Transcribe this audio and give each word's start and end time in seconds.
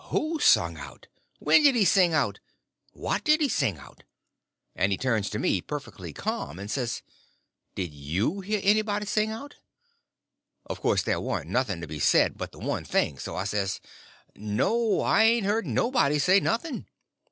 Who 0.05 0.39
sung 0.39 0.79
out? 0.79 1.05
When 1.37 1.61
did 1.61 1.75
he 1.75 1.85
sing 1.85 2.11
out? 2.11 2.39
what 2.91 3.23
did 3.23 3.39
he 3.39 3.47
sing 3.47 3.77
out?" 3.77 4.01
And 4.75 4.99
turns 4.99 5.29
to 5.29 5.37
me, 5.37 5.61
perfectly 5.61 6.11
ca'm, 6.11 6.57
and 6.57 6.71
says, 6.71 7.03
"Did 7.75 7.93
you 7.93 8.41
hear 8.43 8.59
anybody 8.63 9.05
sing 9.05 9.29
out?" 9.29 9.57
Of 10.65 10.81
course 10.81 11.03
there 11.03 11.21
warn't 11.21 11.51
nothing 11.51 11.81
to 11.81 11.87
be 11.87 11.99
said 11.99 12.35
but 12.35 12.51
the 12.51 12.57
one 12.57 12.83
thing; 12.83 13.19
so 13.19 13.35
I 13.35 13.43
says: 13.43 13.79
"No; 14.35 15.01
I 15.01 15.21
ain't 15.21 15.45
heard 15.45 15.67
nobody 15.67 16.17
say 16.17 16.39
nothing." 16.39 16.87